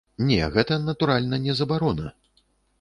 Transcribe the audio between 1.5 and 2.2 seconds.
забарона.